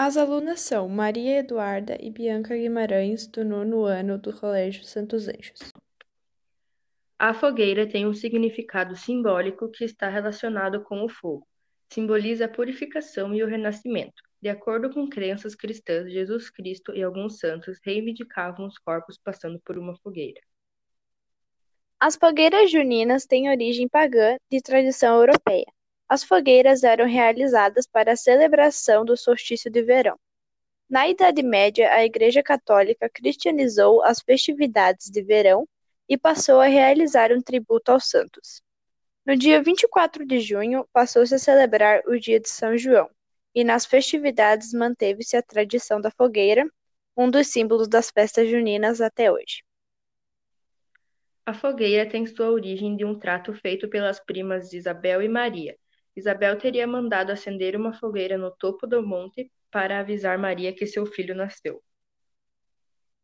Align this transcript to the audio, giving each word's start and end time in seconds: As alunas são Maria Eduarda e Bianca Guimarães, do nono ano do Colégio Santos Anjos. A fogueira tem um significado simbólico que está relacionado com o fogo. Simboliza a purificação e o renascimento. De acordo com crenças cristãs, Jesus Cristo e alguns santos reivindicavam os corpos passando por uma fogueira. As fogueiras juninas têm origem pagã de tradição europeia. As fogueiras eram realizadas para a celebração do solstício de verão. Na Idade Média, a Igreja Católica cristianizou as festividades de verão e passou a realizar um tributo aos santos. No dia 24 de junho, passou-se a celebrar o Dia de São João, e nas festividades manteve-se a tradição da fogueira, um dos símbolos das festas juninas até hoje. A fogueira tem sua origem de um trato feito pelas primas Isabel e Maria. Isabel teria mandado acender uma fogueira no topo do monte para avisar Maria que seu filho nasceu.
As 0.00 0.16
alunas 0.16 0.60
são 0.60 0.88
Maria 0.88 1.40
Eduarda 1.40 1.98
e 2.00 2.08
Bianca 2.08 2.56
Guimarães, 2.56 3.26
do 3.26 3.44
nono 3.44 3.82
ano 3.82 4.16
do 4.16 4.32
Colégio 4.32 4.84
Santos 4.84 5.26
Anjos. 5.26 5.72
A 7.18 7.34
fogueira 7.34 7.84
tem 7.84 8.06
um 8.06 8.14
significado 8.14 8.94
simbólico 8.94 9.68
que 9.68 9.84
está 9.84 10.08
relacionado 10.08 10.84
com 10.84 11.04
o 11.04 11.08
fogo. 11.08 11.44
Simboliza 11.92 12.44
a 12.44 12.48
purificação 12.48 13.34
e 13.34 13.42
o 13.42 13.48
renascimento. 13.48 14.22
De 14.40 14.48
acordo 14.48 14.88
com 14.88 15.08
crenças 15.08 15.56
cristãs, 15.56 16.12
Jesus 16.12 16.48
Cristo 16.48 16.94
e 16.94 17.02
alguns 17.02 17.40
santos 17.40 17.76
reivindicavam 17.82 18.68
os 18.68 18.78
corpos 18.78 19.18
passando 19.18 19.60
por 19.64 19.76
uma 19.76 19.96
fogueira. 19.96 20.40
As 21.98 22.14
fogueiras 22.14 22.70
juninas 22.70 23.26
têm 23.26 23.50
origem 23.50 23.88
pagã 23.88 24.36
de 24.48 24.62
tradição 24.62 25.16
europeia. 25.16 25.66
As 26.08 26.24
fogueiras 26.24 26.84
eram 26.84 27.06
realizadas 27.06 27.86
para 27.86 28.12
a 28.12 28.16
celebração 28.16 29.04
do 29.04 29.16
solstício 29.16 29.70
de 29.70 29.82
verão. 29.82 30.18
Na 30.88 31.06
Idade 31.06 31.42
Média, 31.42 31.92
a 31.92 32.02
Igreja 32.02 32.42
Católica 32.42 33.10
cristianizou 33.10 34.02
as 34.02 34.20
festividades 34.22 35.10
de 35.10 35.22
verão 35.22 35.68
e 36.08 36.16
passou 36.16 36.60
a 36.60 36.66
realizar 36.66 37.30
um 37.30 37.42
tributo 37.42 37.92
aos 37.92 38.08
santos. 38.08 38.62
No 39.26 39.36
dia 39.36 39.62
24 39.62 40.24
de 40.24 40.40
junho, 40.40 40.88
passou-se 40.90 41.34
a 41.34 41.38
celebrar 41.38 42.00
o 42.06 42.18
Dia 42.18 42.40
de 42.40 42.48
São 42.48 42.78
João, 42.78 43.10
e 43.54 43.62
nas 43.62 43.84
festividades 43.84 44.72
manteve-se 44.72 45.36
a 45.36 45.42
tradição 45.42 46.00
da 46.00 46.10
fogueira, 46.10 46.66
um 47.14 47.30
dos 47.30 47.48
símbolos 47.48 47.86
das 47.86 48.10
festas 48.10 48.48
juninas 48.48 49.02
até 49.02 49.30
hoje. 49.30 49.62
A 51.44 51.52
fogueira 51.52 52.08
tem 52.08 52.26
sua 52.26 52.50
origem 52.50 52.96
de 52.96 53.04
um 53.04 53.18
trato 53.18 53.52
feito 53.52 53.88
pelas 53.88 54.18
primas 54.18 54.72
Isabel 54.72 55.20
e 55.20 55.28
Maria. 55.28 55.76
Isabel 56.18 56.58
teria 56.58 56.86
mandado 56.86 57.30
acender 57.30 57.76
uma 57.76 57.92
fogueira 57.92 58.36
no 58.36 58.50
topo 58.50 58.86
do 58.86 59.06
monte 59.06 59.52
para 59.70 60.00
avisar 60.00 60.36
Maria 60.38 60.74
que 60.74 60.86
seu 60.86 61.06
filho 61.06 61.34
nasceu. 61.34 61.80